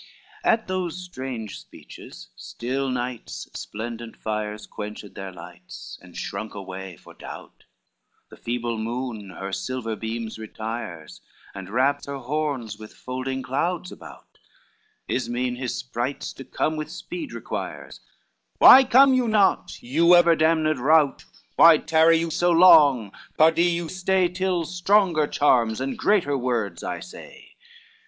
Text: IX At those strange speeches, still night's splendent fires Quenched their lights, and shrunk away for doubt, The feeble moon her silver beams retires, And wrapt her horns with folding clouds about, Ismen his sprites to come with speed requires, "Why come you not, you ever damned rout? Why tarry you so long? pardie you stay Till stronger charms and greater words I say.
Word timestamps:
IX 0.01 0.45
At 0.49 0.67
those 0.67 1.05
strange 1.05 1.59
speeches, 1.59 2.29
still 2.35 2.89
night's 2.89 3.47
splendent 3.53 4.17
fires 4.17 4.65
Quenched 4.65 5.13
their 5.13 5.31
lights, 5.31 5.99
and 6.01 6.17
shrunk 6.17 6.55
away 6.55 6.97
for 6.97 7.13
doubt, 7.13 7.65
The 8.29 8.35
feeble 8.35 8.79
moon 8.79 9.29
her 9.29 9.53
silver 9.53 9.95
beams 9.95 10.39
retires, 10.39 11.21
And 11.53 11.69
wrapt 11.69 12.07
her 12.07 12.17
horns 12.17 12.79
with 12.79 12.95
folding 12.95 13.43
clouds 13.43 13.91
about, 13.91 14.39
Ismen 15.07 15.57
his 15.57 15.75
sprites 15.75 16.33
to 16.33 16.45
come 16.45 16.77
with 16.77 16.89
speed 16.89 17.31
requires, 17.31 17.99
"Why 18.57 18.83
come 18.83 19.13
you 19.13 19.27
not, 19.27 19.83
you 19.83 20.15
ever 20.15 20.35
damned 20.35 20.79
rout? 20.79 21.25
Why 21.57 21.77
tarry 21.77 22.17
you 22.17 22.31
so 22.31 22.49
long? 22.49 23.11
pardie 23.37 23.65
you 23.71 23.87
stay 23.87 24.29
Till 24.29 24.65
stronger 24.65 25.27
charms 25.27 25.79
and 25.79 25.95
greater 25.95 26.35
words 26.35 26.83
I 26.83 27.01
say. 27.01 27.51